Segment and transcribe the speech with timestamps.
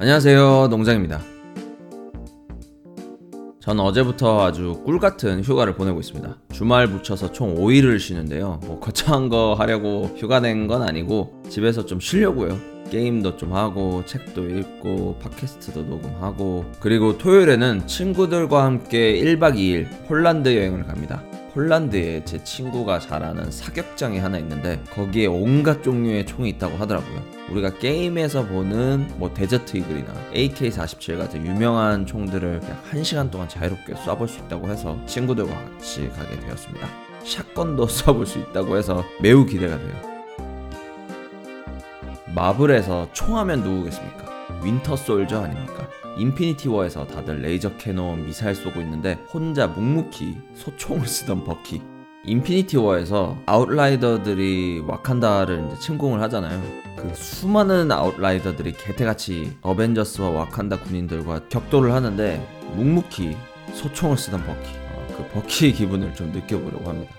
[0.00, 0.68] 안녕하세요.
[0.70, 1.20] 농장입니다.
[3.60, 6.38] 전 어제부터 아주 꿀 같은 휴가를 보내고 있습니다.
[6.52, 8.60] 주말 붙여서 총 5일을 쉬는데요.
[8.64, 12.58] 뭐 거창한 거 하려고 휴가 낸 건 아니고 집에서 좀 쉬려고요.
[12.90, 20.84] 게임도 좀 하고 책도 읽고 팟캐스트도 녹음하고 그리고 토요일에는 친구들과 함께 1박 2일 폴란드 여행을
[20.84, 21.22] 갑니다.
[21.52, 27.22] 폴란드에 제 친구가 잘 아는 사격장이 하나 있는데 거기에 온갖 종류의 총이 있다고 하더라고요.
[27.50, 34.28] 우리가 게임에서 보는 뭐 데저트 이글이나 AK-47 같은 유명한 총들을 그냥 1시간 동안 자유롭게 쏴볼
[34.28, 36.86] 수 있다고 해서 친구들과 같이 가게 되었습니다.
[37.24, 40.10] 샷건도 쏴볼 수 있다고 해서 매우 기대가 돼요.
[42.32, 44.60] 마블에서 총하면 누구겠습니까?
[44.62, 45.79] 윈터 솔저 아닙니까?
[46.20, 51.80] 인피니티 워에서 다들 레이저 캐논 미사일 쏘고 있는데 혼자 묵묵히 소총을 쓰던 버키.
[52.26, 56.62] 인피니티 워에서 아웃라이더들이 와칸다를 이제 침공을 하잖아요.
[56.98, 63.34] 그 수많은 아웃라이더들이 개떼같이 어벤져스와 와칸다 군인들과 격돌을 하는데 묵묵히
[63.72, 64.68] 소총을 쓰던 버키.
[64.92, 67.14] 어, 그 버키의 기분을 좀 느껴보려고 합니다.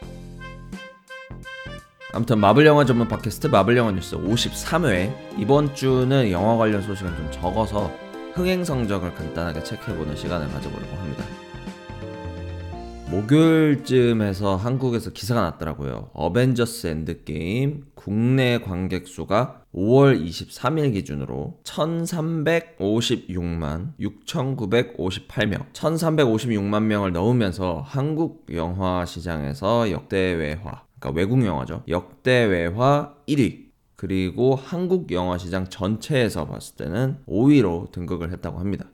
[2.14, 5.40] 아무튼 마블 영화 전문 팟캐스트 마블 영화 뉴스 53회.
[5.40, 7.92] 이번 주는 영화 관련 소식은 좀 적어서
[8.34, 11.26] 흥행 성적을 간단하게 체크해보는 시간을 가져보려고 합니다.
[13.12, 16.10] 목요일쯤에서 한국에서 기사가 났더라고요.
[16.14, 29.06] 어벤져스 엔드게임 국내 관객 수가 5월 23일 기준으로 1356만 6958명 1356만 명을 넘으면서 한국 영화
[29.06, 31.84] 시장에서 역대외화 그러니까 외국 영화죠.
[31.90, 33.71] 역대외화 1위
[34.02, 38.92] 그리고 한국 영화 시장 전체에서 봤을 때는 5위로 등극을 했다고 합니다.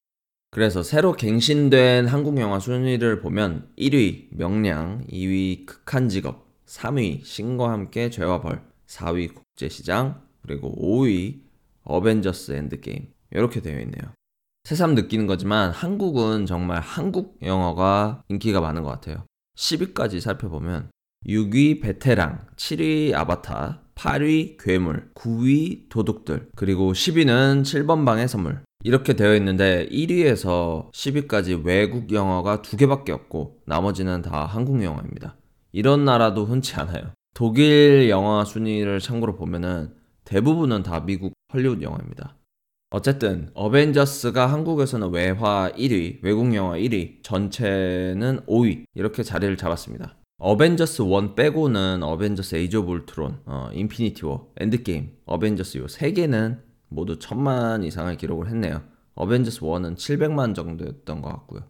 [0.51, 8.41] 그래서 새로 갱신된 한국 영화 순위를 보면 1위 명량, 2위 극한직업, 3위 신과 함께 죄와
[8.41, 11.39] 벌, 4위 국제시장, 그리고 5위
[11.85, 14.11] 어벤져스 엔드게임 이렇게 되어 있네요.
[14.65, 19.23] 새삼 느끼는 거지만 한국은 정말 한국 영화가 인기가 많은 것 같아요.
[19.55, 20.89] 10위까지 살펴보면
[21.25, 28.61] 6위 베테랑, 7위 아바타, 8위 괴물, 9위 도둑들, 그리고 10위는 7번 방의 선물.
[28.83, 35.35] 이렇게 되어 있는데 1위에서 10위까지 외국 영화가 두 개밖에 없고 나머지는 다 한국 영화입니다.
[35.71, 37.11] 이런 나라도 흔치 않아요.
[37.33, 39.93] 독일 영화 순위를 참고로 보면은
[40.25, 42.35] 대부분은 다 미국 헐리우드 영화입니다.
[42.91, 50.15] 어쨌든 어벤져스가 한국에서는 외화 1위, 외국 영화 1위, 전체는 5위 이렇게 자리를 잡았습니다.
[50.39, 56.59] 어벤져스 1 빼고는 어벤져스 에이지 오브 울트론, 어, 인피니티 워, 엔드게임, 어벤져스 요 3개는
[56.89, 58.83] 모두 천만 이상을 기록을 했네요.
[59.15, 61.63] 어벤져스 1은 700만 정도였던 것 같고요.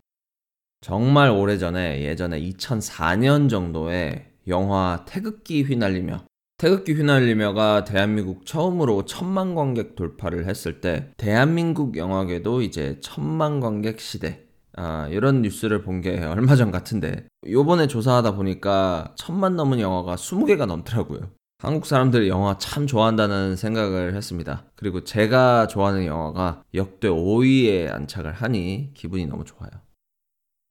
[0.81, 6.25] 정말 오래전에 예전에 2004년 정도에 영화 태극기 휘날리며
[6.57, 14.46] 태극기 휘날리며가 대한민국 처음으로 천만 관객 돌파를 했을 때 대한민국 영화계도 이제 천만 관객 시대
[14.77, 20.65] 아, 이런 뉴스를 본 게 얼마 전 같은데 요번에 조사하다 보니까 천만 넘은 영화가 20개가
[20.65, 21.31] 넘더라고요.
[21.59, 24.65] 한국 사람들이 영화 참 좋아한다는 생각을 했습니다.
[24.75, 29.71] 그리고 제가 좋아하는 영화가 역대 5위에 안착을 하니 기분이 너무 좋아요.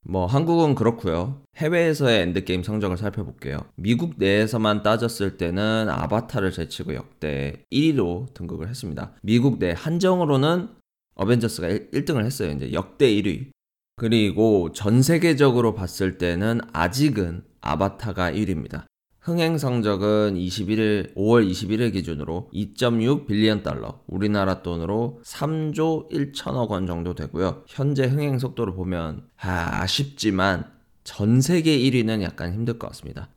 [0.09, 1.43] 뭐 한국은 그렇고요.
[1.57, 3.59] 해외에서의 엔드게임 성적을 살펴볼게요.
[3.75, 9.11] 미국 내에서만 따졌을 때는 아바타를 제치고 역대 1위로 등극을 했습니다.
[9.23, 10.69] 미국 내 한정으로는
[11.17, 12.53] 어벤져스가 1, 등을 했어요.
[12.53, 13.51] 이제 역대 1위.
[13.99, 18.85] 그리고 전 세계적으로 봤을 때는 아직은 아바타가 1위입니다.
[19.21, 27.15] 흥행 성적은 21일, 5월 21일 기준으로 2.6 빌리언 달러, 우리나라 돈으로 3조 1천억 원 정도
[27.15, 27.65] 되고요.
[27.67, 30.71] 현재 흥행 속도를 보면 아, 아쉽지만
[31.03, 33.31] 전 세계 1위는 약간 힘들 것 같습니다.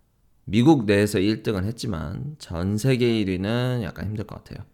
[0.44, 4.66] 미국 내에서 1등은 했지만 전 세계 1위는 약간 힘들 것 같아요.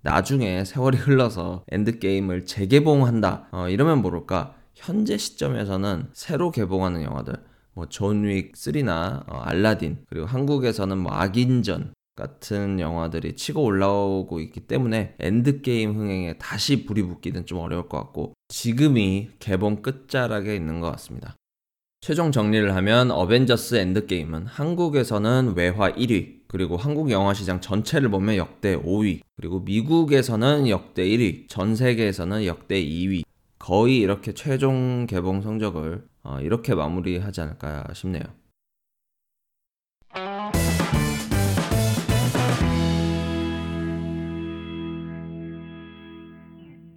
[0.00, 3.48] 나중에 세월이 흘러서 엔드게임을 재개봉한다.
[3.52, 7.34] 어, 이러면 모를까 현재 시점에서는 새로 개봉하는 영화들
[7.74, 15.14] 뭐 존윅 3나 어, 알라딘 그리고 한국에서는 뭐 악인전 같은 영화들이 치고 올라오고 있기 때문에
[15.20, 21.36] 엔드게임 흥행에 다시 불이 붙기는 좀 어려울 것 같고 지금이 개봉 끝자락에 있는 것 같습니다.
[22.00, 28.76] 최종 정리를 하면 어벤져스 엔드게임은 한국에서는 외화 1위, 그리고 한국 영화 시장 전체를 보면 역대
[28.76, 33.24] 5위, 그리고 미국에서는 역대 1위, 전 세계에서는 역대 2위,
[33.58, 38.22] 거의 이렇게 최종 개봉 성적을 어, 이렇게 마무리하지 않을까 싶네요.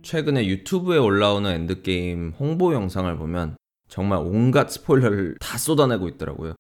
[0.04, 3.56] 최근에 유튜브에 올라오는 엔드게임 홍보 영상을 보면
[3.88, 6.56] 정말 온갖 스포일러를 다 쏟아내고 있더라고요.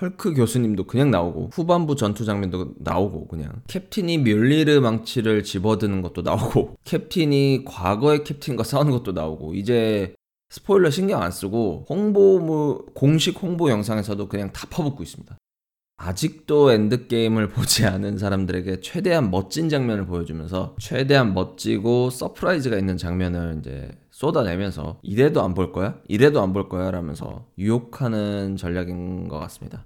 [0.00, 6.76] 헐크 교수님도 그냥 나오고 후반부 전투 장면도 나오고 그냥 캡틴이 묠니르 망치를 집어드는 것도 나오고
[6.84, 10.14] 캡틴이 과거의 캡틴과 싸우는 것도 나오고 이제
[10.50, 15.36] 스포일러 신경 안 쓰고 홍보 공식 홍보 영상에서도 그냥 다 퍼붓고 있습니다.
[15.96, 23.90] 아직도 엔드게임을 보지 않은 사람들에게 최대한 멋진 장면을 보여주면서 최대한 멋지고 surprise가 있는 장면을 이제
[24.26, 25.98] 쏟아내면서 이래도 안 볼 거야?
[26.08, 26.90] 이래도 안 볼 거야?
[26.92, 29.84] 라면서 유혹하는 전략인 것 같습니다.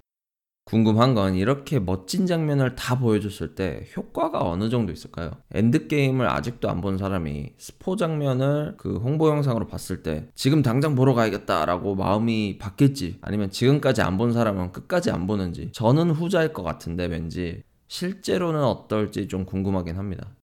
[0.65, 5.31] 궁금한 건 이렇게 멋진 장면을 다 보여줬을 때 효과가 어느 정도 있을까요?
[5.53, 11.13] 엔드게임을 아직도 안 본 사람이 스포 장면을 그 홍보 영상으로 봤을 때 지금 당장 보러
[11.15, 17.05] 가야겠다라고 마음이 바뀔지 아니면 지금까지 안 본 사람은 끝까지 안 보는지 저는 후자일 것 같은데
[17.07, 20.35] 왠지 실제로는 어떨지 좀 궁금하긴 합니다.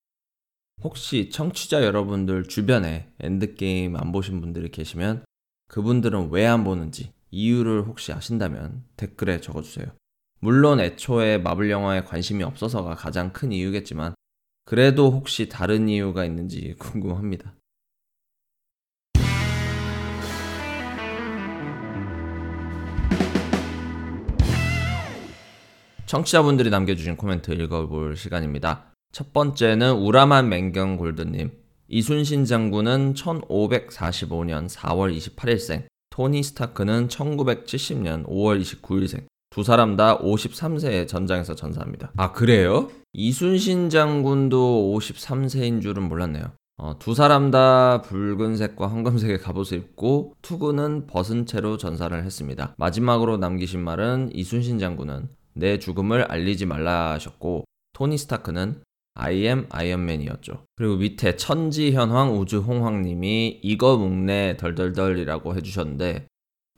[0.83, 5.25] 혹시 청취자 여러분들 주변에 엔드게임 안 보신 분들이 계시면
[5.69, 9.87] 그분들은 왜 안 보는지 이유를 혹시 아신다면 댓글에 적어주세요.
[10.41, 14.15] 물론 애초에 마블 영화에 관심이 없어서가 가장 큰 이유겠지만
[14.67, 17.55] 그래도 혹시 다른 이유가 있는지 궁금합니다.
[26.07, 28.94] 청취자분들이 남겨주신 코멘트 읽어볼 시간입니다.
[29.15, 31.53] 첫 번째는 우라만 맹경 골드님.
[31.87, 39.25] 이순신 장군은 1545년 4월 28일생, 토니 스타크는 1970년 5월 29일생.
[39.51, 42.11] 두 사람 다 53세에 전장에서 전사합니다.
[42.17, 42.91] 아, 그래요?
[43.13, 46.51] 이순신 장군도 53세인 줄은 몰랐네요.
[46.79, 52.75] 어, 두 사람 다 붉은색과 황금색의 갑옷을 입고 투구는 벗은 채로 전사를 했습니다.
[52.79, 57.63] 마지막으로 남기신 말은 이순신 장군은 내 죽음을 알리지 말라 하셨고
[57.93, 58.83] 토니 스타크는
[59.15, 60.65] I am Iron Man이었죠.
[60.77, 66.27] 그리고 밑에 천지현황 우주홍황님이 이거 묵네 덜덜덜이라고 해주셨는데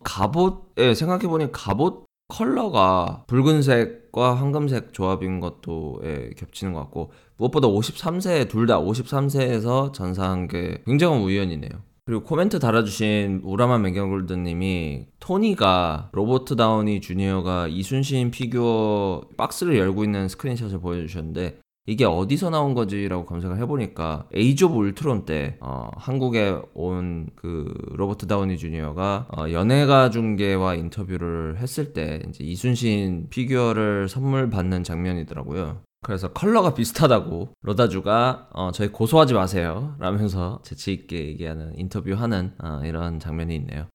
[0.04, 8.48] 갑옷, 예, 생각해보니 갑옷 컬러가 붉은색과 황금색 조합인 것도 예, 겹치는 것 같고 무엇보다 53세
[8.48, 11.70] 둘 다 53세에서 전사한 게 굉장한 우연이네요.
[12.04, 20.78] 그리고 코멘트 달아주신 우라만 맥경골드님이 토니가 로버트 다우니 주니어가 이순신 피규어 박스를 열고 있는 스크린샷을
[20.80, 27.72] 보여주셨는데 이게 어디서 나온 거지라고 검색을 해보니까 Age of Ultron 때 어, 한국에 온 그
[27.92, 35.82] 로버트 다우니 주니어가 어, 연예가 중계와 인터뷰를 했을 때 이제 이순신 피규어를 선물 받는 장면이더라고요.
[36.02, 43.20] 그래서 컬러가 비슷하다고 로다주가 어, 저희 고소하지 마세요 라면서 재치 있게 얘기하는 인터뷰하는 어, 이런
[43.20, 43.86] 장면이 있네요.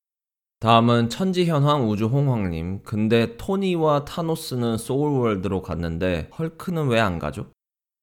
[0.60, 2.84] 다음은 천지현황 우주홍황님.
[2.84, 7.48] 근데 토니와 타노스는 소울월드로 갔는데 헐크는 왜 안 가죠?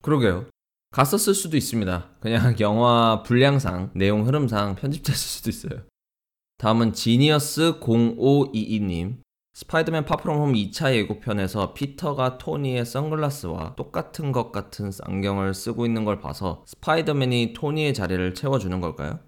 [0.03, 0.47] 그러게요.
[0.91, 2.09] 갔었을 수도 있습니다.
[2.21, 5.83] 그냥 영화 분량상, 내용 흐름상 편집됐을 수도 있어요.
[6.59, 9.19] 다음은 지니어스 0522님.
[9.55, 16.05] 스파이더맨 Far From Home 2차 예고편에서 피터가 토니의 선글라스와 똑같은 것 같은 안경을 쓰고 있는
[16.05, 19.19] 걸 봐서 스파이더맨이 토니의 자리를 채워주는 걸까요?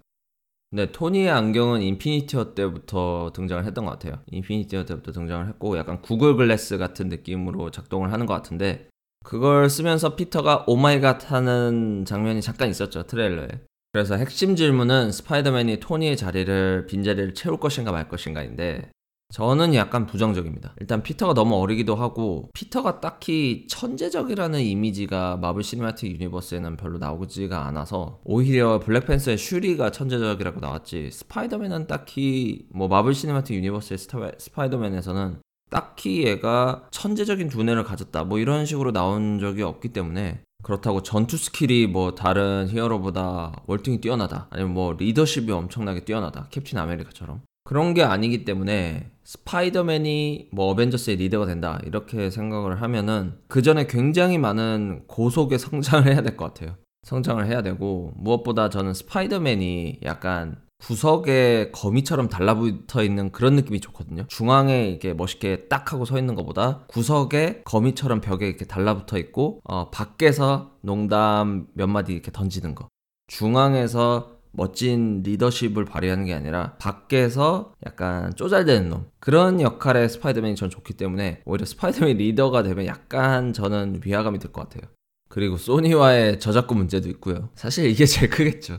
[0.71, 4.23] 네, 토니의 안경은 인피니티 워 때부터 등장을 했던 것 같아요.
[4.31, 8.89] 인피니티 워 때부터 등장을 했고 약간 구글 글래스 같은 느낌으로 작동을 하는 것 같은데
[9.25, 13.49] 그걸 쓰면서 피터가 oh my god 하는 장면이 잠깐 있었죠 트레일러에
[13.93, 18.91] 그래서 핵심 질문은 스파이더맨이 토니의 자리를 빈자리를 채울 것인가 말 것인가인데
[19.33, 20.75] 저는 약간 부정적입니다.
[20.81, 28.21] 일단 피터가 너무 어리기도 하고 피터가 딱히 천재적이라는 이미지가 마블 시네마틱 유니버스에는 별로 나오지가 않아서
[28.25, 33.99] 오히려 블랙팬서의 슈리가 천재적이라고 나왔지 스파이더맨은 딱히 뭐 마블 시네마틱 유니버스의
[34.39, 35.39] 스파이더맨에서는
[35.71, 38.25] 딱히 얘가 천재적인 두뇌를 가졌다.
[38.25, 44.49] 뭐 이런 식으로 나온 적이 없기 때문에 그렇다고 전투 스킬이 뭐 다른 히어로보다 월등히 뛰어나다.
[44.51, 46.49] 아니면 뭐 리더십이 엄청나게 뛰어나다.
[46.51, 47.41] 캡틴 아메리카처럼.
[47.65, 51.81] 그런 게 아니기 때문에 스파이더맨이 뭐 어벤져스의 리더가 된다.
[51.87, 56.77] 이렇게 생각을 하면은 그 전에 굉장히 많은 고속의 성장을 해야 될 것 같아요.
[57.05, 64.25] 성장을 해야 되고 무엇보다 저는 스파이더맨이 약간 구석에 거미처럼 달라붙어 있는 그런 느낌이 좋거든요.
[64.29, 69.91] 중앙에 이렇게 멋있게 딱 하고 서 있는 것보다 구석에 거미처럼 벽에 이렇게 달라붙어 있고 어,
[69.91, 72.89] 밖에서 농담 몇 마디 이렇게 던지는 거.
[73.29, 80.95] 중앙에서 멋진 리더십을 발휘하는 게 아니라 밖에서 약간 쪼잘대는 놈 그런 역할의 스파이더맨이 전 좋기
[80.95, 84.91] 때문에 오히려 스파이더맨 리더가 되면 약간 저는 위화감이 들 것 같아요.
[85.29, 87.51] 그리고 소니와의 저작권 문제도 있고요.
[87.55, 88.79] 사실 이게 제일 크겠죠.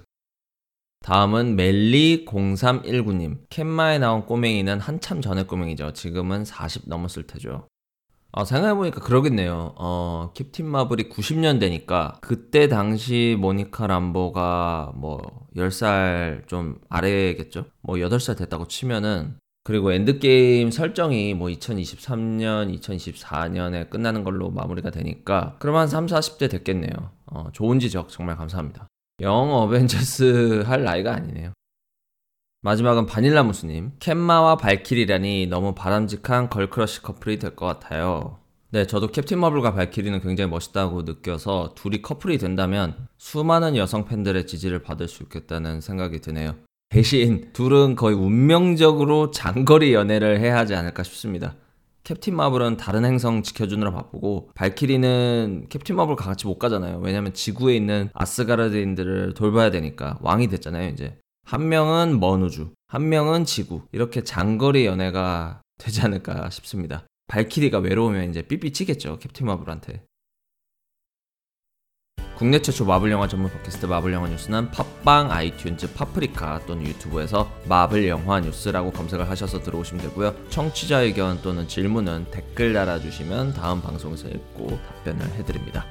[1.01, 3.39] 다음은 멜리0319님.
[3.49, 5.93] 캔마에 나온 꼬맹이는 한참 전의 꼬맹이죠.
[5.93, 7.67] 지금은 40 넘었을 테죠.
[8.33, 9.73] 아, 생각해보니까 그러겠네요.
[9.77, 17.65] 어, 캡틴 마블이 90년대니까 그때 당시 모니카 람보가 뭐 10살 좀 아래겠죠?
[17.81, 25.75] 뭐 8살 됐다고 치면은 그리고 엔드게임 설정이 뭐 2023년, 2024년에 끝나는 걸로 마무리가 되니까 그럼
[25.75, 27.11] 한 3, 40대 됐겠네요.
[27.25, 28.87] 어, 좋은 지적 정말 감사합니다.
[29.19, 31.53] 영 어벤져스 할 나이가 아니네요.
[32.63, 33.93] 마지막은 바닐라 무스님.
[33.99, 38.39] 캔마와 발키리라니 너무 바람직한 걸크러쉬 커플이 될 것 같아요.
[38.69, 44.81] 네, 저도 캡틴 마블과 발키리는 굉장히 멋있다고 느껴서 둘이 커플이 된다면 수많은 여성 팬들의 지지를
[44.81, 46.55] 받을 수 있겠다는 생각이 드네요.
[46.89, 51.55] 대신 둘은 거의 운명적으로 장거리 연애를 해야 하지 않을까 싶습니다.
[52.03, 56.99] 캡틴 마블은 다른 행성 지켜주느라 바쁘고 발키리는 캡틴 마블과 같이 못 가잖아요.
[56.99, 61.17] 왜냐면 지구에 있는 아스가르드인들을 돌봐야 되니까 왕이 됐잖아요, 이제.
[61.45, 63.83] 한 명은 먼 우주, 한 명은 지구.
[63.91, 67.05] 이렇게 장거리 연애가 되지 않을까 싶습니다.
[67.27, 70.03] 발키리가 외로우면 이제 삐삐치겠죠, 캡틴 마블한테.
[72.41, 78.07] 국내 최초 마블 영화 전문 팟캐스트 마블 영화 뉴스는 팟빵, 아이튠즈, 파프리카 또는 유튜브에서 마블
[78.07, 80.33] 영화 뉴스라고 검색을 하셔서 들어오시면 되고요.
[80.49, 84.69] 청취자 의견 또는 질문은 댓글 달아주시면 다음 방송에서 읽고
[85.05, 85.85] 답변을 해드립니다.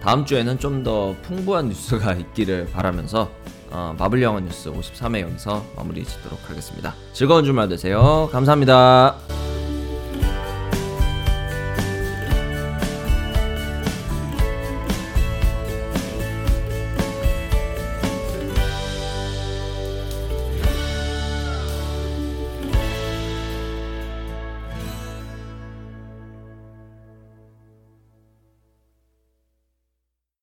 [0.00, 3.30] 다음 주에는 좀 더 풍부한 뉴스가 있기를 바라면서
[3.70, 6.94] 어, 마블 영화 뉴스 53회 여기서 마무리 짓도록 하겠습니다.
[7.12, 8.30] 즐거운 주말 되세요.
[8.32, 9.33] 감사합니다.